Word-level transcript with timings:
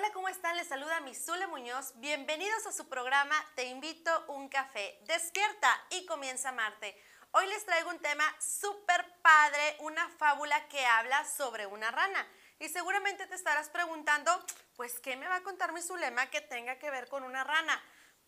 Hola, 0.00 0.14
¿cómo 0.14 0.28
están? 0.28 0.56
Les 0.56 0.66
saluda 0.66 0.98
Misule 1.00 1.46
Muñoz. 1.48 1.92
Bienvenidos 1.96 2.66
a 2.66 2.72
su 2.72 2.88
programa 2.88 3.34
Te 3.54 3.64
invito 3.64 4.24
un 4.28 4.48
café. 4.48 4.98
Despierta 5.02 5.68
y 5.90 6.06
comienza 6.06 6.48
a 6.48 6.52
amarte. 6.52 6.96
Hoy 7.32 7.46
les 7.48 7.66
traigo 7.66 7.90
un 7.90 7.98
tema 7.98 8.24
súper 8.40 9.04
padre, 9.20 9.76
una 9.80 10.08
fábula 10.08 10.66
que 10.68 10.86
habla 10.86 11.26
sobre 11.26 11.66
una 11.66 11.90
rana. 11.90 12.26
Y 12.58 12.70
seguramente 12.70 13.26
te 13.26 13.34
estarás 13.34 13.68
preguntando, 13.68 14.32
pues, 14.74 14.98
¿qué 15.00 15.16
me 15.16 15.28
va 15.28 15.34
a 15.34 15.42
contar 15.42 15.74
mi 15.74 15.82
Zulema 15.82 16.30
que 16.30 16.40
tenga 16.40 16.78
que 16.78 16.90
ver 16.90 17.06
con 17.10 17.22
una 17.22 17.44
rana? 17.44 17.78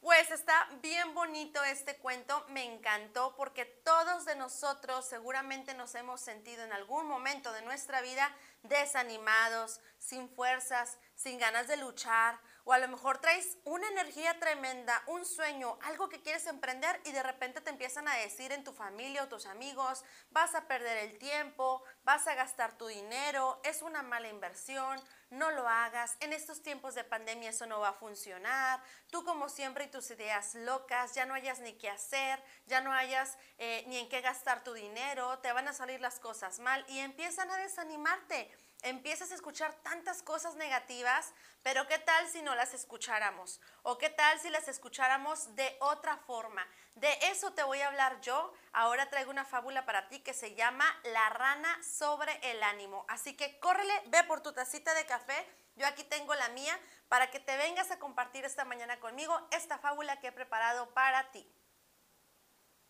Pues 0.03 0.33
está 0.33 0.69
bien 0.83 1.15
bonito 1.15 1.63
este 1.63 1.97
cuento, 1.97 2.45
me 2.49 2.65
encantó 2.65 3.37
porque 3.37 3.65
todos 3.65 4.25
de 4.25 4.35
nosotros 4.35 5.05
seguramente 5.05 5.75
nos 5.75 5.95
hemos 5.95 6.21
sentido 6.21 6.65
en 6.65 6.73
algún 6.73 7.07
momento 7.07 7.53
de 7.53 7.63
nuestra 7.63 8.01
vida 8.01 8.29
desanimados, 8.65 9.81
sin 9.99 10.29
fuerzas, 10.29 10.99
sin 11.15 11.39
ganas 11.39 11.69
de 11.69 11.77
luchar, 11.77 12.41
o 12.65 12.73
a 12.73 12.79
lo 12.79 12.89
mejor 12.89 13.19
traes 13.19 13.59
una 13.65 13.87
energía 13.91 14.41
tremenda, 14.41 15.05
un 15.07 15.25
sueño, 15.25 15.79
algo 15.83 16.09
que 16.09 16.21
quieres 16.21 16.49
emprender 16.49 17.01
y 17.05 17.13
de 17.13 17.23
repente 17.23 17.61
te 17.61 17.71
empiezan 17.71 18.09
a 18.09 18.17
decir 18.17 18.51
en 18.51 18.65
tu 18.65 18.73
familia 18.73 19.23
o 19.23 19.29
tus 19.29 19.47
amigos, 19.47 20.05
vas 20.31 20.57
a 20.57 20.67
perder 20.67 20.97
el 20.99 21.19
tiempo, 21.19 21.85
vas 22.03 22.27
a 22.27 22.35
gastar 22.35 22.77
tu 22.77 22.89
dinero, 22.89 23.61
es 23.63 23.83
una 23.83 24.03
mala 24.03 24.29
inversión, 24.29 25.01
no 25.33 25.51
lo 25.51 25.67
hagas, 25.67 26.17
en 26.21 26.33
estos 26.33 26.63
tiempos 26.63 26.95
de 26.95 27.05
pandemia 27.05 27.51
eso 27.51 27.67
no 27.67 27.81
va 27.81 27.89
a 27.89 27.95
funcionar, 27.95 28.81
tú 29.11 29.25
como 29.25 29.49
siempre 29.49 29.85
y 29.85 29.91
tus 29.91 30.11
ideas 30.11 30.55
locas, 30.55 31.15
ya 31.15 31.27
no 31.27 31.35
hayas 31.35 31.59
ni 31.61 31.73
qué 31.73 31.89
hacer, 31.89 32.43
ya 32.67 32.81
no 32.81 32.93
hayas 32.93 33.39
eh, 33.59 33.85
ni 33.89 33.99
en 33.99 34.09
qué 34.09 34.21
gastar 34.21 34.63
tu 34.63 34.75
dinero, 34.75 35.39
te 35.39 35.53
van 35.53 35.69
a 35.69 35.73
salir 35.73 36.01
las 36.01 36.21
cosas 36.21 36.61
mal 36.61 36.85
y 36.89 36.99
empiezan 36.99 37.51
a 37.51 37.57
desanimarte 37.57 38.51
empiezas 38.83 39.31
a 39.31 39.35
escuchar 39.35 39.73
tantas 39.83 40.23
cosas 40.23 40.57
negativas, 40.57 41.33
pero 41.63 41.87
¿qué 41.87 41.99
tal 41.99 42.29
si 42.29 42.43
no 42.43 42.55
las 42.55 42.75
escucháramos? 42.75 43.61
¿O 43.83 43.99
qué 43.99 44.11
tal 44.11 44.39
si 44.41 44.51
las 44.51 44.69
escucháramos 44.69 45.55
de 45.55 45.77
otra 45.81 46.17
forma? 46.19 46.67
De 46.95 47.09
eso 47.31 47.53
te 47.53 47.63
voy 47.63 47.81
a 47.81 47.89
hablar 47.89 48.21
yo. 48.21 48.53
Ahora 48.73 49.09
traigo 49.09 49.31
una 49.31 49.45
fábula 49.45 49.87
para 49.87 50.09
ti 50.09 50.21
que 50.21 50.35
se 50.35 50.55
llama 50.55 50.85
La 51.05 51.29
rana 51.31 51.83
sobre 51.83 52.39
el 52.51 52.63
ánimo. 52.63 53.05
Así 53.09 53.37
que 53.37 53.59
córrele, 53.61 53.95
ve 54.07 54.25
por 54.25 54.41
tu 54.41 54.53
tacita 54.53 54.95
de 54.95 55.07
café. 55.07 55.47
Yo 55.77 55.87
aquí 55.87 56.05
tengo 56.05 56.35
la 56.35 56.49
mía 56.51 56.79
para 57.09 57.31
que 57.31 57.41
te 57.41 57.57
vengas 57.57 57.91
a 57.91 57.99
compartir 57.99 58.45
esta 58.45 58.65
mañana 58.65 59.01
conmigo 59.01 59.35
esta 59.53 59.79
fábula 59.79 60.21
que 60.21 60.29
he 60.29 60.33
preparado 60.33 60.93
para 60.93 61.31
ti. 61.31 61.51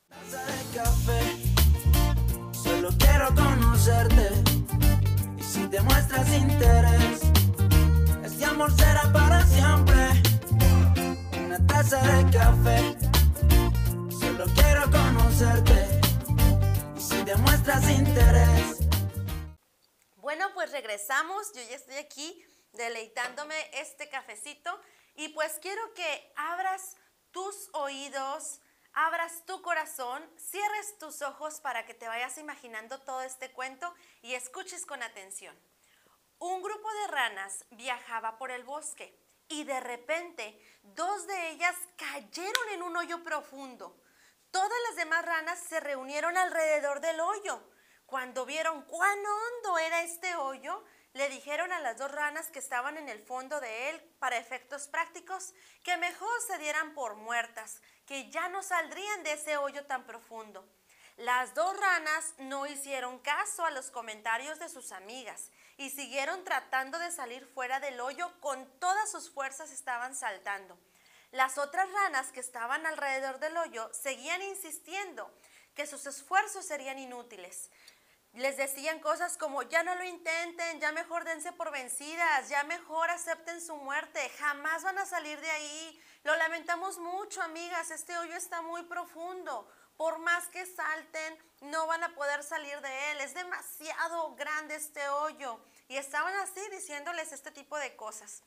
Taza 0.09 0.45
de 0.45 0.77
café, 0.77 2.53
solo 2.53 2.89
quiero 2.99 3.29
conocerte 3.35 4.52
si 5.73 5.79
te 5.79 5.85
muestras 5.85 6.29
interés, 6.35 7.21
este 8.23 8.45
amor 8.45 8.71
será 8.77 9.11
para 9.11 9.43
siempre. 9.47 10.23
Una 11.47 11.67
taza 11.67 11.99
de 11.99 12.31
café, 12.31 12.97
solo 14.11 14.45
quiero 14.55 14.91
conocerte. 14.91 16.01
Y 16.95 17.01
si 17.01 17.25
te 17.25 17.35
muestras 17.37 17.89
interés. 17.89 18.81
Bueno, 20.17 20.53
pues 20.53 20.71
regresamos. 20.73 21.55
Yo 21.55 21.63
ya 21.63 21.77
estoy 21.77 21.97
aquí 21.97 22.45
deleitándome 22.75 23.55
este 23.73 24.11
cafecito 24.11 24.79
y 25.17 25.29
pues 25.31 25.59
quiero 25.63 25.95
que 25.95 26.33
abras 26.37 26.97
tus 27.31 27.71
oídos 27.73 28.61
abras 28.95 29.45
tu 29.47 29.63
corazón, 29.63 30.23
cierres 30.37 30.99
tus 30.99 31.23
ojos 31.23 31.61
para 31.61 31.87
que 31.87 31.95
te 31.95 32.09
vayas 32.09 32.39
imaginando 32.39 33.01
todo 33.01 33.23
este 33.23 33.51
cuento 33.53 33.93
y 34.23 34.35
escuches 34.35 34.87
con 34.87 35.03
atención. 35.03 35.59
Un 36.39 36.63
grupo 36.63 36.93
de 36.93 37.07
ranas 37.09 37.65
viajaba 37.71 38.37
por 38.37 38.51
el 38.51 38.65
bosque 38.65 39.17
y 39.49 39.65
de 39.65 39.81
repente 39.81 40.59
dos 40.83 41.27
de 41.27 41.51
ellas 41.51 41.77
cayeron 41.97 42.69
en 42.73 42.83
un 42.83 42.97
hoyo 42.97 43.23
profundo. 43.23 43.97
Todas 44.51 44.79
las 44.89 44.97
demás 44.97 45.25
ranas 45.25 45.59
se 45.59 45.81
reunieron 45.81 46.37
alrededor 46.37 47.01
del 47.01 47.21
hoyo. 47.21 47.63
Cuando 48.07 48.45
vieron 48.45 48.83
cuán 48.83 49.19
hondo 49.19 49.79
era 49.79 50.03
este 50.03 50.35
hoyo, 50.35 50.85
le 51.15 51.29
dijeron 51.29 51.73
a 51.73 51.81
las 51.81 51.99
dos 51.99 52.11
ranas 52.11 52.51
que 52.51 52.59
estaban 52.59 52.97
en 52.97 53.09
el 53.09 53.21
fondo 53.21 53.61
de 53.61 53.91
él, 53.91 54.01
para 54.19 54.39
efectos 54.39 54.89
prácticos, 54.89 55.53
que 55.83 55.97
mejor 55.97 56.41
se 56.47 56.59
dieran 56.59 56.95
por 56.95 57.17
muertas, 57.17 57.83
que 58.07 58.31
ya 58.31 58.49
no 58.49 58.63
saldrían 58.63 59.23
de 59.23 59.33
ese 59.33 59.57
hoyo 59.57 59.85
tan 59.87 60.05
profundo. 60.05 60.67
Las 61.19 61.55
dos 61.55 61.77
ranas 61.79 62.35
no 62.39 62.67
hicieron 62.67 63.19
caso 63.19 63.67
a 63.67 63.71
los 63.71 63.91
comentarios 63.91 64.59
de 64.59 64.71
sus 64.71 64.93
amigas 64.93 65.51
y 65.77 65.91
siguieron 65.91 66.43
tratando 66.45 66.99
de 66.99 67.13
salir 67.13 67.47
fuera 67.47 67.81
del 67.81 68.01
hoyo 68.01 68.33
con 68.41 68.67
todas 68.79 69.11
sus 69.11 69.31
fuerzas 69.31 69.71
estaban 69.71 70.15
saltando. 70.15 70.79
Las 71.31 71.59
otras 71.59 71.91
ranas 71.93 72.33
que 72.33 72.41
estaban 72.41 72.87
alrededor 72.87 73.39
del 73.41 73.57
hoyo 73.59 73.91
seguían 73.93 74.43
insistiendo 74.43 75.31
que 75.75 75.87
sus 75.87 76.07
esfuerzos 76.07 76.67
serían 76.67 76.99
inútiles 76.99 77.71
les 78.41 78.57
decían 78.57 78.99
cosas 79.01 79.37
como, 79.37 79.63
ya 79.63 79.83
no 79.83 79.95
lo 79.95 80.05
intenten, 80.05 80.81
ya 80.81 80.91
mejor 80.93 81.25
dense 81.25 81.53
por 81.53 81.71
vencidas, 81.71 82.49
ya 82.49 82.65
mejor 82.65 83.11
acepten 83.11 83.61
su 83.61 83.77
muerte, 83.77 84.31
jamás 84.39 84.83
van 84.83 84.99
a 84.99 85.05
salir 85.07 85.39
de 85.41 85.51
ahí. 85.51 86.03
Lo 86.25 86.35
lamentamos 86.37 86.99
mucho, 86.99 87.43
amigas, 87.43 87.91
este 87.91 88.17
hoyo 88.17 88.35
está 88.35 88.63
muy 88.63 88.85
profundo. 88.85 89.71
Por 89.99 90.19
más 90.19 90.49
que 90.49 90.65
salten, 90.65 91.39
no 91.61 91.87
van 91.87 92.03
a 92.03 92.15
poder 92.15 92.43
salir 92.43 92.81
de 92.81 93.11
él. 93.13 93.21
Es 93.21 93.35
demasiado 93.35 94.35
grande 94.35 94.77
este 94.77 95.07
hoyo. 95.11 95.61
Y 95.89 95.97
estaban 95.97 96.35
así 96.37 96.61
diciéndoles 96.71 97.33
este 97.33 97.51
tipo 97.51 97.77
de 97.77 97.95
cosas. 97.95 98.43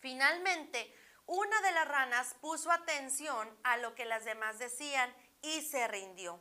Finalmente, 0.00 0.94
una 1.26 1.60
de 1.62 1.72
las 1.72 1.88
ranas 1.88 2.34
puso 2.40 2.70
atención 2.70 3.58
a 3.62 3.78
lo 3.78 3.94
que 3.94 4.04
las 4.04 4.24
demás 4.24 4.58
decían 4.58 5.14
y 5.40 5.62
se 5.62 5.88
rindió. 5.88 6.38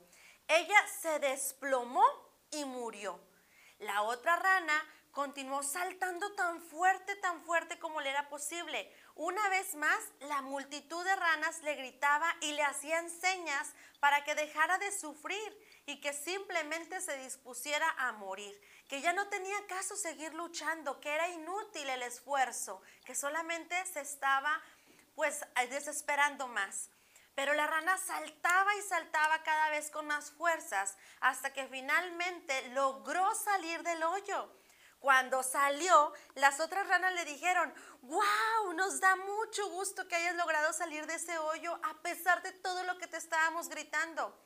Ella 0.48 0.88
se 1.02 1.20
desplomó 1.20 2.29
y 2.52 2.66
murió. 2.66 3.20
La 3.80 4.02
otra 4.04 4.36
rana 4.36 4.86
continuó 5.12 5.64
saltando 5.64 6.34
tan 6.34 6.62
fuerte, 6.62 7.16
tan 7.18 7.42
fuerte 7.44 7.80
como 7.80 8.02
le 8.02 8.10
era 8.10 8.30
posible. 8.30 8.94
Una 9.16 9.50
vez 9.50 9.76
más, 9.76 10.00
la 10.22 10.42
multitud 10.42 11.04
de 11.04 11.16
ranas 11.16 11.62
le 11.64 11.76
gritaba 11.76 12.34
y 12.42 12.54
le 12.54 12.64
hacían 12.64 13.10
señas 13.10 13.74
para 14.00 14.24
que 14.24 14.36
dejara 14.36 14.78
de 14.78 14.92
sufrir 14.92 15.82
y 15.86 16.00
que 16.00 16.14
simplemente 16.14 17.02
se 17.02 17.18
dispusiera 17.18 17.90
a 17.98 18.12
morir, 18.14 18.60
que 18.88 19.02
ya 19.02 19.12
no 19.14 19.28
tenía 19.28 19.66
caso 19.68 19.96
seguir 19.96 20.34
luchando, 20.34 21.00
que 21.00 21.14
era 21.14 21.28
inútil 21.30 21.90
el 21.90 22.04
esfuerzo, 22.04 22.82
que 23.06 23.16
solamente 23.16 23.76
se 23.88 24.02
estaba 24.02 24.62
pues 25.16 25.42
desesperando 25.70 26.48
más. 26.48 26.90
Pero 27.40 27.54
la 27.54 27.68
rana 27.68 27.98
saltaba 27.98 28.76
y 28.76 28.82
saltaba 28.82 29.42
cada 29.44 29.70
vez 29.70 29.90
con 29.92 30.06
más 30.06 30.30
fuerzas 30.32 30.98
hasta 31.22 31.54
que 31.54 31.66
finalmente 31.68 32.68
logró 32.72 33.34
salir 33.34 33.82
del 33.82 34.04
hoyo. 34.04 34.54
Cuando 35.00 35.42
salió, 35.42 36.12
las 36.36 36.60
otras 36.60 36.86
ranas 36.90 37.14
le 37.14 37.24
dijeron, 37.24 37.74
wow, 38.02 38.74
nos 38.76 39.00
da 39.00 39.16
mucho 39.16 39.70
gusto 39.70 40.06
que 40.06 40.18
hayas 40.18 40.36
logrado 40.36 40.74
salir 40.74 41.06
de 41.06 41.14
ese 41.14 41.38
hoyo 41.38 41.80
a 41.82 42.02
pesar 42.02 42.44
de 42.44 42.52
todo 42.52 42.84
lo 42.84 42.98
que 42.98 43.08
te 43.08 43.16
estábamos 43.16 43.70
gritando. 43.70 44.38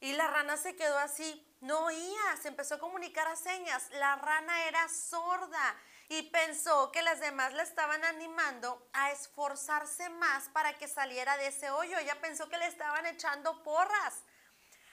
Y 0.00 0.14
la 0.14 0.26
rana 0.26 0.56
se 0.56 0.74
quedó 0.76 0.98
así, 0.98 1.46
no 1.60 1.80
oía, 1.80 2.38
se 2.40 2.48
empezó 2.48 2.76
a 2.76 2.78
comunicar 2.78 3.28
a 3.28 3.36
señas. 3.36 3.90
La 3.90 4.16
rana 4.16 4.64
era 4.64 4.88
sorda 4.88 5.76
y 6.10 6.22
pensó 6.22 6.90
que 6.90 7.02
las 7.02 7.20
demás 7.20 7.52
la 7.52 7.62
estaban 7.62 8.04
animando 8.04 8.84
a 8.92 9.12
esforzarse 9.12 10.08
más 10.08 10.48
para 10.48 10.76
que 10.76 10.88
saliera 10.88 11.36
de 11.36 11.46
ese 11.46 11.70
hoyo. 11.70 11.96
Ella 11.98 12.20
pensó 12.20 12.48
que 12.48 12.58
le 12.58 12.66
estaban 12.66 13.06
echando 13.06 13.62
porras. 13.62 14.24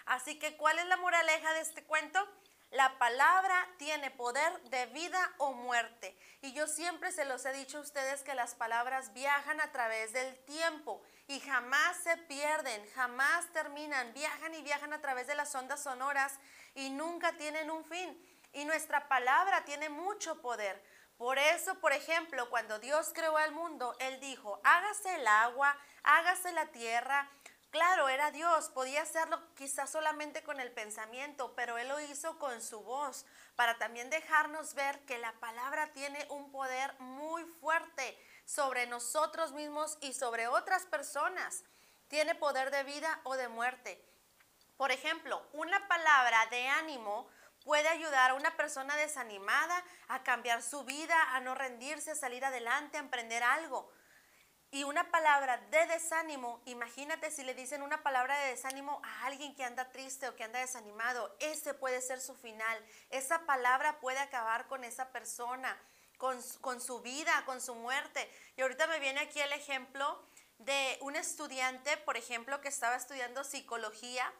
Así 0.06 0.38
que, 0.38 0.56
¿cuál 0.58 0.78
es 0.78 0.86
la 0.86 0.96
moraleja 0.98 1.54
de 1.54 1.62
este 1.62 1.84
cuento? 1.84 2.24
La 2.70 3.00
palabra 3.00 3.68
tiene 3.78 4.12
poder 4.12 4.62
de 4.70 4.86
vida 4.88 5.34
o 5.40 5.54
muerte. 5.54 6.16
Y 6.44 6.54
yo 6.54 6.68
siempre 6.68 7.12
se 7.12 7.26
los 7.26 7.44
he 7.46 7.54
dicho 7.54 7.80
a 7.80 7.82
ustedes 7.82 8.22
que 8.22 8.36
las 8.36 8.54
palabras 8.54 9.12
viajan 9.14 9.60
a 9.60 9.72
través 9.72 10.14
del 10.14 10.38
tiempo 10.46 11.02
y 11.26 11.40
jamás 11.40 11.98
se 12.04 12.16
pierden, 12.18 12.88
jamás 12.94 13.52
terminan, 13.54 14.14
viajan 14.14 14.54
y 14.54 14.62
viajan 14.62 14.94
a 14.94 15.02
través 15.02 15.26
de 15.26 15.34
las 15.34 15.56
ondas 15.56 15.82
sonoras 15.82 16.38
y 16.76 16.92
nunca 16.92 17.34
tienen 17.38 17.72
un 17.72 17.84
fin. 17.86 18.16
Y 18.54 18.66
nuestra 18.66 19.08
palabra 19.08 19.66
tiene 19.66 19.90
mucho 19.90 20.40
poder. 20.44 20.80
Por 21.18 21.40
eso, 21.40 21.80
por 21.80 21.94
ejemplo, 21.94 22.48
cuando 22.50 22.78
Dios 22.78 23.12
creó 23.14 23.38
al 23.38 23.52
mundo, 23.52 23.96
Él 24.00 24.20
dijo, 24.20 24.62
hágase 24.64 25.16
el 25.16 25.26
agua, 25.26 25.76
hágase 26.04 26.52
la 26.52 26.68
tierra. 26.68 27.30
Claro, 27.72 28.08
era 28.08 28.32
Dios, 28.32 28.70
podía 28.70 29.02
hacerlo 29.02 29.42
quizás 29.56 29.90
solamente 29.90 30.44
con 30.44 30.60
el 30.60 30.72
pensamiento, 30.72 31.54
pero 31.56 31.78
Él 31.78 31.88
lo 31.88 32.00
hizo 32.00 32.38
con 32.38 32.62
su 32.62 32.82
voz, 32.82 33.26
para 33.56 33.78
también 33.80 34.10
dejarnos 34.12 34.76
ver 34.76 35.00
que 35.06 35.18
la 35.18 35.34
palabra 35.34 35.92
tiene 35.92 36.26
un 36.30 36.52
poder 36.52 36.94
muy 37.00 37.44
fuerte 37.60 38.18
sobre 38.46 38.86
nosotros 38.86 39.52
mismos 39.54 39.98
y 40.02 40.14
sobre 40.14 40.48
otras 40.48 40.86
personas. 40.86 41.64
Tiene 42.08 42.36
poder 42.36 42.72
de 42.72 42.84
vida 42.84 43.20
o 43.24 43.36
de 43.36 43.48
muerte. 43.48 44.02
Por 44.78 44.92
ejemplo, 44.92 45.44
una 45.54 45.88
palabra 45.88 46.46
de 46.52 46.68
ánimo 46.68 47.28
puede 47.68 47.90
ayudar 47.90 48.32
a 48.32 48.36
una 48.36 48.56
persona 48.56 48.96
desanimada 48.96 49.84
a 50.08 50.24
cambiar 50.24 50.64
su 50.64 50.86
vida, 50.86 51.36
a 51.36 51.42
no 51.42 51.54
rendirse, 51.54 52.12
a 52.12 52.16
salir 52.16 52.46
adelante, 52.46 52.96
a 52.96 53.02
emprender 53.02 53.44
algo. 53.44 53.92
Y 54.72 54.86
una 54.86 55.12
palabra 55.12 55.58
de 55.70 55.86
desánimo, 55.88 56.62
imagínate 56.64 57.30
si 57.30 57.44
le 57.44 57.54
dicen 57.54 57.82
una 57.82 58.04
palabra 58.04 58.40
de 58.40 58.52
desánimo 58.52 59.02
a 59.04 59.26
alguien 59.26 59.54
que 59.54 59.66
anda 59.66 59.92
triste 59.92 60.30
o 60.30 60.36
que 60.38 60.46
anda 60.46 60.60
desanimado, 60.60 61.36
ese 61.42 61.74
puede 61.74 62.00
ser 62.00 62.22
su 62.22 62.36
final. 62.36 62.86
Esa 63.10 63.46
palabra 63.46 64.00
puede 64.00 64.20
acabar 64.20 64.68
con 64.68 64.86
esa 64.86 65.12
persona, 65.12 65.78
con, 66.18 66.42
con 66.62 66.80
su 66.80 67.02
vida, 67.02 67.44
con 67.46 67.60
su 67.60 67.76
muerte. 67.76 68.32
Y 68.56 68.62
ahorita 68.62 68.88
me 68.88 69.02
viene 69.02 69.20
aquí 69.20 69.42
el 69.42 69.52
ejemplo 69.52 70.26
de 70.60 70.98
un 71.02 71.18
estudiante, 71.18 71.98
por 71.98 72.16
ejemplo, 72.16 72.62
que 72.62 72.70
estaba 72.70 72.96
estudiando 72.96 73.44
psicología 73.44 74.34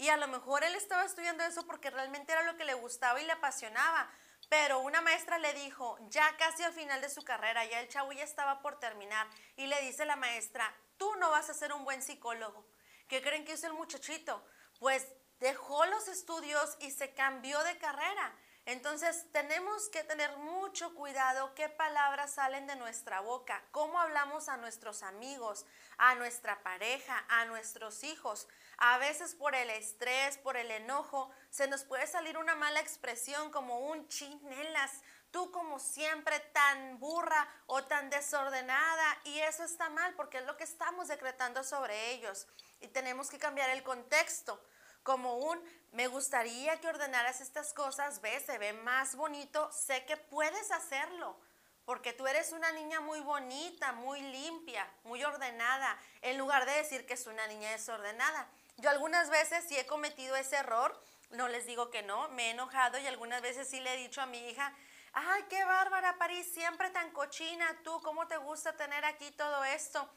y 0.00 0.08
a 0.08 0.16
lo 0.16 0.28
mejor 0.28 0.64
él 0.64 0.74
estaba 0.76 1.04
estudiando 1.04 1.44
eso 1.44 1.66
porque 1.66 1.90
realmente 1.90 2.32
era 2.32 2.42
lo 2.42 2.56
que 2.56 2.64
le 2.64 2.72
gustaba 2.72 3.20
y 3.20 3.26
le 3.26 3.32
apasionaba, 3.32 4.10
pero 4.48 4.78
una 4.78 5.02
maestra 5.02 5.38
le 5.38 5.52
dijo, 5.52 5.98
ya 6.08 6.38
casi 6.38 6.62
al 6.62 6.72
final 6.72 7.02
de 7.02 7.10
su 7.10 7.22
carrera, 7.22 7.66
ya 7.66 7.80
el 7.80 7.88
chavo 7.88 8.10
ya 8.12 8.24
estaba 8.24 8.62
por 8.62 8.80
terminar, 8.80 9.26
y 9.56 9.66
le 9.66 9.78
dice 9.82 10.06
la 10.06 10.16
maestra, 10.16 10.74
tú 10.96 11.14
no 11.16 11.30
vas 11.30 11.50
a 11.50 11.54
ser 11.54 11.74
un 11.74 11.84
buen 11.84 12.00
psicólogo. 12.00 12.66
¿Qué 13.08 13.20
creen 13.20 13.44
que 13.44 13.52
hizo 13.52 13.66
el 13.66 13.74
muchachito? 13.74 14.42
Pues 14.78 15.06
dejó 15.38 15.84
los 15.84 16.08
estudios 16.08 16.78
y 16.80 16.92
se 16.92 17.12
cambió 17.12 17.62
de 17.62 17.76
carrera. 17.76 18.34
Entonces 18.66 19.26
tenemos 19.32 19.88
que 19.88 20.04
tener 20.04 20.36
mucho 20.36 20.94
cuidado 20.94 21.54
qué 21.54 21.68
palabras 21.68 22.34
salen 22.34 22.66
de 22.66 22.76
nuestra 22.76 23.20
boca, 23.20 23.64
cómo 23.70 23.98
hablamos 23.98 24.48
a 24.48 24.58
nuestros 24.58 25.02
amigos, 25.02 25.66
a 25.98 26.14
nuestra 26.14 26.62
pareja, 26.62 27.24
a 27.28 27.46
nuestros 27.46 28.04
hijos. 28.04 28.48
A 28.80 28.96
veces 28.96 29.34
por 29.34 29.54
el 29.54 29.68
estrés, 29.70 30.38
por 30.38 30.56
el 30.56 30.70
enojo, 30.70 31.30
se 31.50 31.68
nos 31.68 31.84
puede 31.84 32.06
salir 32.06 32.38
una 32.38 32.54
mala 32.54 32.80
expresión 32.80 33.50
como 33.50 33.78
un 33.78 34.08
chinelas, 34.08 35.02
tú 35.30 35.52
como 35.52 35.78
siempre 35.78 36.40
tan 36.40 36.98
burra 36.98 37.46
o 37.66 37.84
tan 37.84 38.08
desordenada 38.08 39.18
y 39.24 39.38
eso 39.40 39.64
está 39.64 39.90
mal 39.90 40.14
porque 40.14 40.38
es 40.38 40.46
lo 40.46 40.56
que 40.56 40.64
estamos 40.64 41.08
decretando 41.08 41.62
sobre 41.62 42.12
ellos 42.12 42.48
y 42.80 42.88
tenemos 42.88 43.28
que 43.28 43.38
cambiar 43.38 43.68
el 43.68 43.82
contexto 43.82 44.58
como 45.02 45.36
un 45.36 45.62
me 45.92 46.06
gustaría 46.06 46.80
que 46.80 46.88
ordenaras 46.88 47.40
estas 47.40 47.74
cosas, 47.74 48.20
ves, 48.20 48.44
se 48.44 48.58
ve 48.58 48.72
más 48.72 49.14
bonito, 49.14 49.70
sé 49.72 50.04
que 50.06 50.16
puedes 50.16 50.70
hacerlo, 50.70 51.36
porque 51.84 52.12
tú 52.12 52.26
eres 52.26 52.52
una 52.52 52.70
niña 52.72 53.00
muy 53.00 53.20
bonita, 53.20 53.92
muy 53.92 54.20
limpia, 54.20 54.88
muy 55.04 55.24
ordenada, 55.24 55.98
en 56.22 56.38
lugar 56.38 56.64
de 56.64 56.72
decir 56.72 57.06
que 57.06 57.14
es 57.14 57.26
una 57.26 57.46
niña 57.48 57.70
desordenada. 57.72 58.48
Yo 58.80 58.88
algunas 58.88 59.28
veces 59.28 59.64
sí 59.68 59.76
he 59.76 59.86
cometido 59.86 60.36
ese 60.36 60.56
error, 60.56 60.98
no 61.30 61.48
les 61.48 61.66
digo 61.66 61.90
que 61.90 62.02
no, 62.02 62.28
me 62.30 62.46
he 62.46 62.50
enojado 62.50 62.98
y 62.98 63.06
algunas 63.06 63.42
veces 63.42 63.68
sí 63.68 63.78
le 63.80 63.92
he 63.92 63.96
dicho 63.98 64.22
a 64.22 64.26
mi 64.26 64.48
hija, 64.48 64.74
ay, 65.12 65.44
qué 65.50 65.62
bárbara 65.64 66.16
París, 66.16 66.50
siempre 66.52 66.88
tan 66.90 67.10
cochina, 67.10 67.78
tú, 67.84 68.00
¿cómo 68.02 68.26
te 68.26 68.38
gusta 68.38 68.74
tener 68.76 69.04
aquí 69.04 69.30
todo 69.32 69.64
esto? 69.64 70.08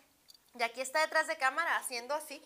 Y 0.56 0.64
aquí 0.64 0.80
está 0.80 1.02
detrás 1.02 1.28
de 1.28 1.38
cámara 1.38 1.76
haciendo 1.76 2.16
así, 2.16 2.42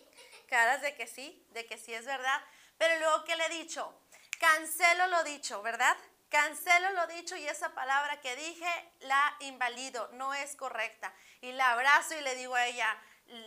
caras 0.48 0.82
de 0.82 0.96
que 0.96 1.06
sí, 1.06 1.46
de 1.50 1.66
que 1.66 1.78
sí 1.78 1.94
es 1.94 2.04
verdad. 2.04 2.42
Pero 2.78 2.98
luego, 2.98 3.24
¿qué 3.24 3.36
le 3.36 3.46
he 3.46 3.50
dicho? 3.50 3.94
Cancelo 4.40 5.06
lo 5.06 5.22
dicho, 5.22 5.62
¿verdad? 5.62 5.96
Cancelo 6.30 6.90
lo 6.92 7.06
dicho 7.06 7.36
y 7.36 7.46
esa 7.46 7.74
palabra 7.74 8.20
que 8.20 8.34
dije 8.34 8.68
la 9.00 9.36
invalido, 9.40 10.08
no 10.14 10.34
es 10.34 10.56
correcta. 10.56 11.14
Y 11.42 11.52
la 11.52 11.72
abrazo 11.72 12.18
y 12.18 12.22
le 12.22 12.34
digo 12.34 12.54
a 12.54 12.66
ella, 12.66 12.98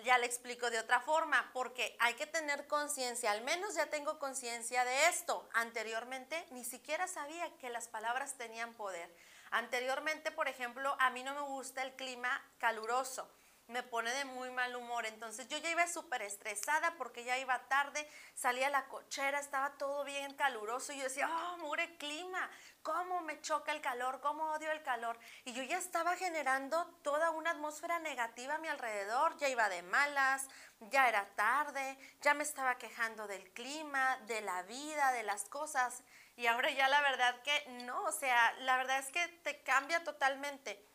ya 0.04 0.18
le 0.18 0.26
explico 0.26 0.70
de 0.70 0.80
otra 0.80 1.00
forma, 1.00 1.50
porque 1.54 1.96
hay 2.00 2.14
que 2.14 2.28
tener 2.28 2.68
conciencia, 2.68 3.32
al 3.32 3.42
menos 3.42 3.76
ya 3.76 3.88
tengo 3.88 4.20
conciencia 4.20 4.86
de 4.86 5.08
esto. 5.08 5.48
Anteriormente 5.54 6.46
ni 6.52 6.64
siquiera 6.64 7.08
sabía 7.08 7.56
que 7.58 7.70
las 7.70 7.88
palabras 7.88 8.38
tenían 8.38 8.74
poder. 8.74 9.14
Anteriormente, 9.52 10.32
por 10.32 10.48
ejemplo, 10.48 10.96
a 11.00 11.10
mí 11.10 11.24
no 11.24 11.34
me 11.36 11.42
gusta 11.42 11.84
el 11.84 11.96
clima 11.96 12.42
caluroso 12.58 13.30
me 13.72 13.84
pone 13.84 14.12
de 14.12 14.26
muy 14.26 14.52
mal 14.52 14.76
humor. 14.76 15.06
Entonces 15.06 15.48
yo 15.48 15.58
ya 15.58 15.72
iba 15.72 15.88
súper 15.88 16.22
estresada 16.22 16.96
porque 16.98 17.24
ya 17.24 17.38
iba 17.38 17.58
tarde, 17.68 18.08
salía 18.36 18.68
a 18.68 18.70
la 18.72 18.88
cochera, 18.88 19.40
estaba 19.40 19.72
todo 19.78 20.04
bien 20.04 20.34
caluroso 20.36 20.94
y 20.94 20.98
yo 20.98 21.04
decía, 21.04 21.30
oh, 21.30 21.58
mure 21.58 21.98
clima, 21.98 22.50
cómo 22.82 23.22
me 23.22 23.42
choca 23.42 23.72
el 23.72 23.82
calor, 23.82 24.20
cómo 24.22 24.52
odio 24.52 24.72
el 24.72 24.84
calor. 24.84 25.18
Y 25.46 25.54
yo 25.54 25.64
ya 25.64 25.78
estaba 25.78 26.16
generando 26.16 26.86
toda 27.02 27.32
una 27.32 27.52
atmósfera 27.52 28.00
negativa 28.00 28.56
a 28.56 28.60
mi 28.60 28.68
alrededor, 28.68 29.38
ya 29.38 29.50
iba 29.50 29.70
de 29.70 29.82
malas, 29.84 30.48
ya 30.80 31.08
era 31.08 31.26
tarde, 31.36 31.98
ya 32.22 32.34
me 32.34 32.44
estaba 32.44 32.78
quejando 32.78 33.28
del 33.28 33.52
clima, 33.52 34.18
de 34.28 34.42
la 34.42 34.64
vida, 34.64 35.12
de 35.14 35.24
las 35.24 35.46
cosas. 35.46 36.04
Y 36.36 36.48
ahora 36.48 36.72
ya 36.72 36.88
la 36.88 37.02
verdad 37.02 37.42
que 37.44 37.66
no, 37.86 38.04
o 38.04 38.12
sea, 38.12 38.54
la 38.60 38.78
verdad 38.78 39.00
es 39.00 39.12
que 39.12 39.28
te 39.44 39.62
cambia 39.62 40.04
totalmente. 40.04 40.91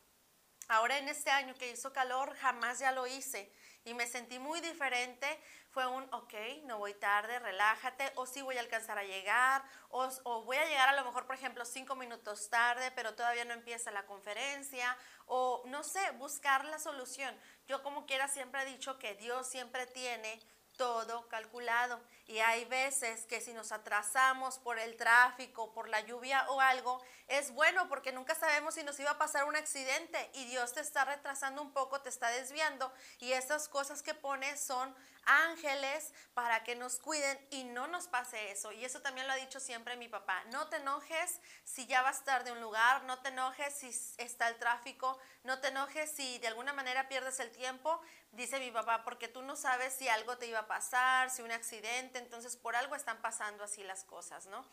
Ahora 0.76 0.99
en 0.99 1.08
este 1.08 1.31
año 1.31 1.55
que 1.55 1.70
hizo 1.70 1.90
calor, 1.90 2.37
jamás 2.37 2.81
ya 2.81 2.93
lo 2.93 3.06
hice 3.06 3.50
y 3.87 3.94
me 3.94 4.06
sentí 4.06 4.38
muy 4.38 4.61
diferente. 4.61 5.26
Fue 5.70 5.87
un, 5.87 6.05
ok, 6.12 6.34
no 6.64 6.76
voy 6.76 6.93
tarde, 6.93 7.38
relájate, 7.38 8.12
o 8.17 8.26
sí 8.26 8.43
voy 8.43 8.58
a 8.58 8.61
alcanzar 8.61 8.99
a 8.99 9.02
llegar, 9.02 9.64
o, 9.88 10.06
o, 10.25 10.43
voy 10.43 10.58
a 10.58 10.67
llegar 10.67 10.90
a 10.90 10.96
lo 10.96 11.06
mejor, 11.06 11.25
por 11.25 11.34
ejemplo, 11.34 11.64
cinco 11.64 11.96
minutos 11.96 12.50
tarde, 12.50 12.90
pero 12.90 13.14
todavía 13.14 13.46
no 13.46 13.55
empieza 13.55 13.90
la 13.90 14.05
conferencia, 14.05 14.94
o 15.25 15.62
no 15.64 15.82
sé, 15.82 16.11
buscar 16.19 16.67
la 16.67 16.78
solución. 16.78 17.34
Yo 17.67 17.82
como 17.82 18.05
quiera 18.05 18.28
siempre 18.28 18.61
he 18.61 18.67
dicho 18.67 18.99
que 18.99 19.14
Dios 19.14 19.49
siempre 19.49 19.87
tiene 19.87 20.43
todo 20.76 21.28
calculado. 21.28 22.00
Y 22.26 22.38
hay 22.38 22.64
veces 22.64 23.25
que 23.26 23.40
si 23.40 23.52
nos 23.52 23.73
atrasamos 23.73 24.58
por 24.58 24.78
el 24.78 24.96
tráfico, 24.96 25.73
por 25.73 25.88
la 25.88 26.00
lluvia 26.00 26.44
o 26.49 26.61
algo, 26.61 27.00
es 27.28 27.52
bueno 27.52 27.88
porque 27.88 28.12
nunca 28.12 28.34
sabemos 28.34 28.75
si 28.75 28.82
nos 28.82 28.99
iba 28.99 29.12
a 29.12 29.19
pasar 29.19 29.44
un 29.44 29.56
accidente 29.56 30.31
y 30.34 30.44
Dios 30.46 30.73
te 30.73 30.81
está 30.81 31.05
retrasando 31.05 31.62
un 31.62 31.73
poco, 31.73 32.00
te 32.00 32.08
está 32.08 32.28
desviando 32.31 32.93
y 33.20 33.32
esas 33.32 33.69
cosas 33.69 34.02
que 34.02 34.14
pone 34.14 34.56
son 34.56 34.94
ángeles 35.26 36.12
para 36.34 36.64
que 36.64 36.75
nos 36.76 36.99
cuiden 36.99 37.38
y 37.50 37.64
no 37.64 37.87
nos 37.87 38.08
pase 38.08 38.50
eso. 38.50 38.73
Y 38.73 38.84
eso 38.84 39.02
también 39.02 39.26
lo 39.26 39.32
ha 39.32 39.37
dicho 39.37 39.61
siempre 39.61 39.96
mi 39.96 40.08
papá. 40.08 40.43
No 40.52 40.69
te 40.69 40.76
enojes 40.76 41.40
si 41.64 41.87
ya 41.87 42.02
vas 42.02 42.25
tarde 42.25 42.50
a 42.50 42.52
un 42.52 42.61
lugar, 42.61 43.05
no 43.05 43.19
te 43.20 43.28
enojes 43.28 43.75
si 43.75 43.88
está 44.23 44.49
el 44.49 44.56
tráfico, 44.56 45.19
no 45.44 45.61
te 45.61 45.69
enojes 45.69 46.11
si 46.11 46.38
de 46.38 46.49
alguna 46.49 46.73
manera 46.73 47.08
pierdes 47.08 47.40
el 47.40 47.50
tiempo, 47.50 48.00
dice 48.32 48.58
mi 48.58 48.70
papá, 48.70 49.05
porque 49.05 49.28
tú 49.28 49.43
no 49.43 49.56
sabes 49.56 49.94
si 49.94 50.08
algo 50.08 50.38
te 50.38 50.46
iba 50.46 50.61
a 50.61 50.67
pasar, 50.67 51.31
si 51.31 51.43
un 51.43 51.52
accidente, 51.52 52.19
entonces 52.19 52.56
por 52.56 52.76
algo 52.76 52.94
están 52.94 53.20
pasando 53.20 53.64
así 53.64 53.82
las 53.82 54.05
cosas, 54.05 54.46
¿no? 54.46 54.64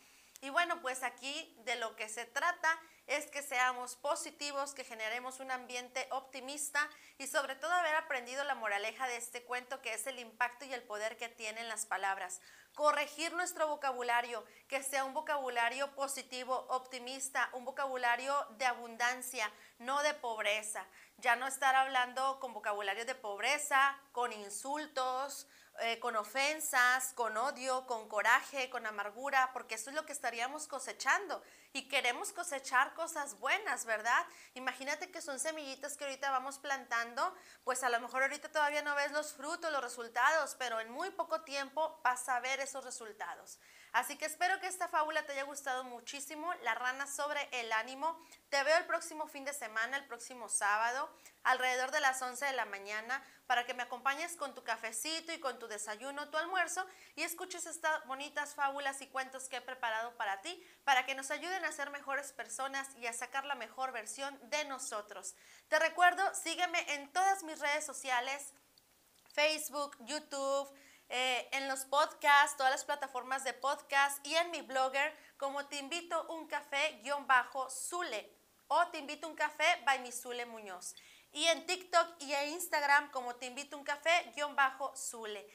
Y 0.44 0.50
bueno, 0.50 0.82
pues 0.82 1.02
aquí 1.04 1.56
de 1.64 1.76
lo 1.76 1.96
que 1.96 2.06
se 2.06 2.26
trata 2.26 2.78
es 3.06 3.30
que 3.30 3.40
seamos 3.40 3.96
positivos, 3.96 4.74
que 4.74 4.84
generemos 4.84 5.40
un 5.40 5.50
ambiente 5.50 6.06
optimista 6.10 6.86
y 7.16 7.28
sobre 7.28 7.56
todo 7.56 7.72
haber 7.72 7.94
aprendido 7.94 8.44
la 8.44 8.54
moraleja 8.54 9.08
de 9.08 9.16
este 9.16 9.42
cuento 9.44 9.80
que 9.80 9.94
es 9.94 10.06
el 10.06 10.18
impacto 10.18 10.66
y 10.66 10.74
el 10.74 10.82
poder 10.82 11.16
que 11.16 11.30
tienen 11.30 11.66
las 11.66 11.86
palabras. 11.86 12.42
Corregir 12.74 13.32
nuestro 13.32 13.68
vocabulario, 13.68 14.44
que 14.68 14.82
sea 14.82 15.06
un 15.06 15.14
vocabulario 15.14 15.94
positivo, 15.94 16.66
optimista, 16.68 17.48
un 17.54 17.64
vocabulario 17.64 18.34
de 18.58 18.66
abundancia, 18.66 19.50
no 19.78 20.02
de 20.02 20.12
pobreza. 20.12 20.86
Ya 21.16 21.36
no 21.36 21.46
estar 21.46 21.74
hablando 21.74 22.38
con 22.38 22.52
vocabulario 22.52 23.06
de 23.06 23.14
pobreza, 23.14 23.98
con 24.12 24.30
insultos, 24.30 25.46
eh, 25.80 25.98
con 25.98 26.16
ofensas, 26.16 27.12
con 27.14 27.36
odio, 27.36 27.86
con 27.86 28.08
coraje, 28.08 28.70
con 28.70 28.86
amargura, 28.86 29.50
porque 29.52 29.74
eso 29.74 29.90
es 29.90 29.96
lo 29.96 30.06
que 30.06 30.12
estaríamos 30.12 30.68
cosechando. 30.68 31.42
Y 31.76 31.88
queremos 31.88 32.32
cosechar 32.32 32.94
cosas 32.94 33.36
buenas, 33.40 33.84
¿verdad? 33.84 34.24
Imagínate 34.54 35.10
que 35.10 35.20
son 35.20 35.40
semillitas 35.40 35.96
que 35.96 36.04
ahorita 36.04 36.30
vamos 36.30 36.58
plantando, 36.58 37.34
pues 37.64 37.82
a 37.82 37.88
lo 37.88 38.00
mejor 38.00 38.22
ahorita 38.22 38.48
todavía 38.48 38.82
no 38.82 38.94
ves 38.94 39.10
los 39.10 39.32
frutos, 39.32 39.72
los 39.72 39.82
resultados, 39.82 40.54
pero 40.56 40.78
en 40.78 40.88
muy 40.92 41.10
poco 41.10 41.40
tiempo 41.40 42.00
vas 42.04 42.28
a 42.28 42.38
ver 42.38 42.60
esos 42.60 42.84
resultados. 42.84 43.58
Así 43.92 44.16
que 44.16 44.24
espero 44.24 44.60
que 44.60 44.68
esta 44.68 44.86
fábula 44.86 45.26
te 45.26 45.32
haya 45.32 45.42
gustado 45.42 45.82
muchísimo, 45.82 46.54
La 46.62 46.76
rana 46.76 47.08
sobre 47.08 47.48
el 47.50 47.72
ánimo. 47.72 48.20
Te 48.50 48.62
veo 48.62 48.76
el 48.78 48.86
próximo 48.86 49.26
fin 49.26 49.44
de 49.44 49.52
semana, 49.52 49.96
el 49.96 50.06
próximo 50.06 50.48
sábado, 50.48 51.10
alrededor 51.42 51.90
de 51.90 52.00
las 52.00 52.22
11 52.22 52.44
de 52.44 52.52
la 52.52 52.66
mañana 52.66 53.20
para 53.46 53.66
que 53.66 53.74
me 53.74 53.82
acompañes 53.82 54.36
con 54.36 54.54
tu 54.54 54.62
cafecito 54.64 55.32
y 55.32 55.38
con 55.38 55.58
tu 55.58 55.68
desayuno, 55.68 56.28
tu 56.30 56.38
almuerzo 56.38 56.84
y 57.14 57.22
escuches 57.22 57.66
estas 57.66 58.04
bonitas 58.06 58.54
fábulas 58.54 59.00
y 59.02 59.06
cuentos 59.08 59.48
que 59.48 59.56
he 59.56 59.60
preparado 59.60 60.16
para 60.16 60.40
ti, 60.40 60.62
para 60.84 61.04
que 61.04 61.14
nos 61.14 61.30
ayuden 61.30 61.63
a 61.64 61.72
ser 61.72 61.90
mejores 61.90 62.32
personas 62.32 62.88
y 62.96 63.06
a 63.06 63.12
sacar 63.12 63.44
la 63.44 63.54
mejor 63.54 63.92
versión 63.92 64.38
de 64.50 64.64
nosotros. 64.66 65.34
Te 65.68 65.78
recuerdo, 65.78 66.22
sígueme 66.34 66.78
en 66.94 67.12
todas 67.12 67.42
mis 67.42 67.58
redes 67.58 67.84
sociales, 67.84 68.52
Facebook, 69.32 69.96
YouTube, 70.00 70.72
eh, 71.08 71.48
en 71.52 71.68
los 71.68 71.84
podcasts, 71.84 72.56
todas 72.56 72.72
las 72.72 72.84
plataformas 72.84 73.44
de 73.44 73.52
podcast 73.52 74.24
y 74.26 74.34
en 74.34 74.50
mi 74.50 74.62
blogger 74.62 75.14
como 75.36 75.66
te 75.66 75.76
invito 75.76 76.26
un 76.28 76.46
café-zule 76.48 78.32
o 78.68 78.86
te 78.88 78.98
invito 78.98 79.28
un 79.28 79.34
café 79.34 79.64
by 79.84 79.98
mi 80.00 80.10
Zule 80.10 80.46
Muñoz 80.46 80.94
y 81.34 81.44
en 81.46 81.66
TikTok 81.66 82.16
y 82.20 82.32
en 82.32 82.50
Instagram 82.50 83.10
como 83.10 83.34
te 83.34 83.46
invito 83.46 83.76
un 83.76 83.84
café 83.84 84.32
guion 84.34 84.56
bajo 84.56 84.94
Zule. 84.96 85.46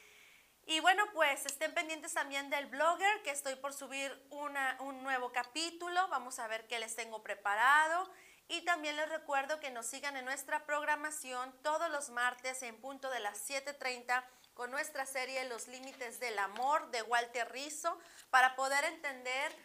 Y 0.66 0.80
bueno, 0.80 1.04
pues 1.12 1.46
estén 1.46 1.74
pendientes 1.74 2.14
también 2.14 2.50
del 2.50 2.66
blogger, 2.66 3.22
que 3.22 3.30
estoy 3.30 3.56
por 3.56 3.72
subir 3.72 4.12
un 4.30 5.02
nuevo 5.02 5.32
capítulo. 5.32 6.06
Vamos 6.08 6.38
a 6.38 6.46
ver 6.46 6.66
qué 6.66 6.78
les 6.78 6.94
tengo 6.94 7.22
preparado. 7.22 8.10
Y 8.48 8.62
también 8.62 8.96
les 8.96 9.08
recuerdo 9.08 9.60
que 9.60 9.70
nos 9.70 9.86
sigan 9.86 10.16
en 10.16 10.24
nuestra 10.24 10.66
programación 10.66 11.54
todos 11.62 11.90
los 11.90 12.10
martes 12.10 12.62
en 12.62 12.80
punto 12.80 13.08
de 13.08 13.20
las 13.20 13.48
7.30 13.48 14.24
con 14.54 14.72
nuestra 14.72 15.06
serie 15.06 15.48
Los 15.48 15.68
Límites 15.68 16.18
del 16.18 16.38
Amor 16.38 16.90
de 16.90 17.02
Walter 17.02 17.50
Rizzo 17.52 17.98
para 18.30 18.56
poder 18.56 18.84
entender 18.84 19.56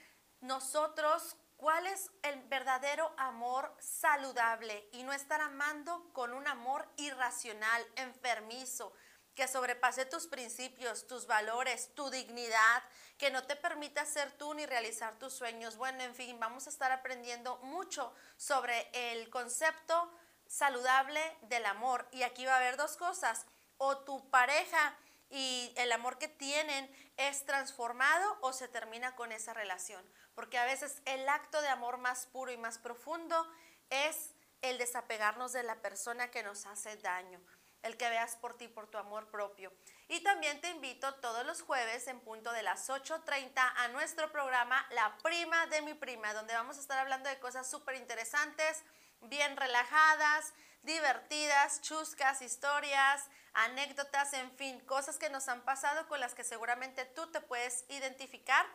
nosotros 0.42 1.36
cuál 1.58 1.88
es 1.88 2.12
el 2.22 2.40
verdadero 2.44 3.12
amor 3.18 3.75
saludable 3.80 4.88
y 4.92 5.04
no 5.04 5.14
estar 5.14 5.42
amando 5.42 6.08
con 6.14 6.34
un 6.34 6.48
amor 6.48 6.88
irracional, 6.98 7.86
enfermizo 7.96 8.94
que 9.36 9.48
sobrepase 9.48 10.06
tus 10.06 10.27
principios, 10.27 11.08
tus 11.08 11.27
valores, 11.27 11.94
tu 11.94 12.10
dignidad, 12.10 12.84
que 13.18 13.30
no 13.30 13.44
te 13.44 13.56
permita 13.56 14.06
ser 14.06 14.32
tú 14.32 14.54
ni 14.54 14.65
realizar 14.65 15.20
tus 15.20 15.34
sueños. 15.34 15.75
Bueno, 15.75 16.04
en 16.04 16.15
fin, 16.15 16.39
vamos 16.39 16.68
a 16.68 16.70
estar 16.70 16.92
aprendiendo 16.92 17.58
mucho 17.58 18.13
sobre 18.38 18.89
el 18.94 19.30
concepto 19.30 20.12
saludable 20.48 21.22
del 21.44 21.65
amor. 21.65 22.08
Y 22.12 22.24
aquí 22.24 22.46
va 22.46 22.54
a 22.54 22.58
haber 22.58 22.77
dos 22.77 22.96
cosas. 22.96 23.46
O 23.77 23.98
tu 24.00 24.30
pareja 24.30 24.98
y 25.30 25.74
el 25.75 25.92
amor 25.92 26.18
que 26.18 26.30
tienen 26.30 26.89
es 27.18 27.46
transformado 27.46 28.38
o 28.42 28.54
se 28.54 28.70
termina 28.70 29.15
con 29.15 29.34
esa 29.34 29.54
relación. 29.54 30.04
Porque 30.34 30.58
a 30.58 30.65
veces 30.65 31.01
el 31.04 31.27
acto 31.27 31.62
de 31.62 31.68
amor 31.68 31.98
más 31.98 32.25
puro 32.27 32.51
y 32.51 32.58
más 32.58 32.77
profundo 32.77 33.46
es 33.89 34.32
el 34.62 34.77
desapegarnos 34.77 35.51
de 35.51 35.63
la 35.63 35.75
persona 35.82 36.32
que 36.32 36.42
nos 36.42 36.65
hace 36.65 36.96
daño 36.98 37.42
el 37.86 37.98
que 37.98 38.10
veas 38.10 38.36
por 38.36 38.58
ti, 38.58 38.68
por 38.68 38.88
tu 38.88 38.98
amor 38.98 39.30
propio. 39.30 39.72
Y 40.08 40.22
también 40.22 40.60
te 40.60 40.70
invito 40.70 41.13
todos 41.15 41.46
los 41.46 41.62
jueves 41.62 42.08
en 42.08 42.20
punto 42.20 42.51
de 42.51 42.63
las 42.63 42.89
8.30 42.89 43.51
a 43.56 43.88
nuestro 43.89 44.32
programa 44.32 44.86
La 44.92 45.18
Prima 45.24 45.68
de 45.68 45.82
mi 45.82 45.94
Prima, 45.94 46.34
donde 46.34 46.54
vamos 46.54 46.77
a 46.77 46.82
estar 46.82 46.98
hablando 46.98 47.30
de 47.30 47.39
cosas 47.39 47.70
súper 47.70 47.96
interesantes, 47.96 48.84
bien 49.22 49.56
relajadas, 49.56 50.54
divertidas, 50.84 51.82
chuscas, 51.82 52.42
historias, 52.42 53.24
anécdotas, 53.54 54.34
en 54.34 54.51
fin, 54.58 54.80
cosas 54.82 55.18
que 55.18 55.30
nos 55.30 55.48
han 55.48 55.62
pasado 55.62 56.08
con 56.08 56.20
las 56.20 56.34
que 56.34 56.44
seguramente 56.44 57.06
tú 57.06 57.27
te 57.32 57.39
puedes 57.39 57.86
identificar. 57.89 58.65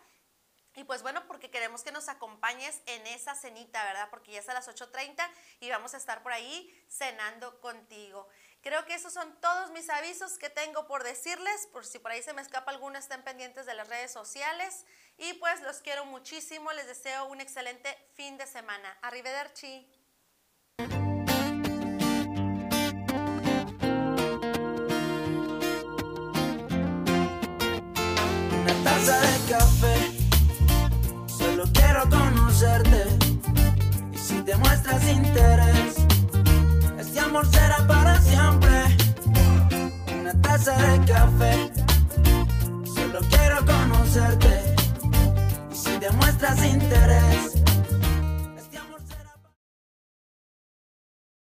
Y 0.77 0.85
pues 0.85 1.03
bueno, 1.03 1.27
porque 1.27 1.51
queremos 1.51 1.83
que 1.83 1.93
nos 1.93 2.09
acompañes 2.09 2.81
en 2.87 3.07
esa 3.09 3.35
cenita, 3.35 3.85
¿verdad? 3.85 4.09
Porque 4.09 4.33
ya 4.33 4.39
es 4.39 4.49
a 4.49 4.55
las 4.55 4.69
8.30 4.69 5.29
y 5.61 5.69
vamos 5.69 5.95
a 5.95 5.97
estar 5.97 6.23
por 6.23 6.33
ahí 6.33 6.73
cenando 6.89 7.61
contigo. 7.61 8.29
Creo 8.63 8.85
que 8.85 8.95
esos 8.95 9.13
son 9.13 9.35
todos 9.41 9.71
mis 9.71 9.89
avisos 9.91 10.39
que 10.39 10.51
tengo 10.51 10.87
por 10.87 11.03
decirles, 11.03 11.67
por 11.73 11.85
si 11.85 11.99
por 11.99 12.13
ahí 12.13 12.23
se 12.23 12.35
me 12.35 12.43
escapa 12.43 12.71
alguno, 12.71 12.99
estén 12.99 13.23
pendientes 13.23 13.67
de 13.67 13.75
las 13.75 13.89
redes 13.89 14.13
sociales. 14.13 14.85
Y 15.19 15.33
pues 15.35 15.61
los 15.63 15.79
quiero 15.79 16.05
muchísimo, 16.05 16.73
les 16.73 16.87
deseo 16.87 17.25
un 17.27 17.41
excelente 17.41 17.97
fin 18.15 18.37
de 18.37 18.47
semana. 18.47 18.97
Arrivederci. 19.03 19.89
De 29.01 29.41
café, 29.49 29.90
Y 34.13 34.19
si 34.19 34.43
te 34.43 34.55
muestras 34.55 35.09
interés 35.09 35.97
amor 37.19 37.47
será 37.47 37.87
para 37.87 38.21
siempre. 38.21 38.99
Una 40.21 40.43
taza 40.43 40.77
de 40.77 41.05
café. 41.07 41.71
Solo 42.85 43.21
quiero 43.31 43.65
conocerte. 43.65 44.75
Y 45.73 45.75
si 45.75 45.99
demuestras 46.01 46.63
interés 46.67 47.70